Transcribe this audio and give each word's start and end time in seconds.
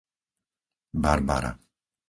Barbara 1.03 1.61